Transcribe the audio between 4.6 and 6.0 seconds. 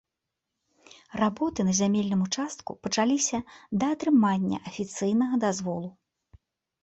афіцыйнага дазволу.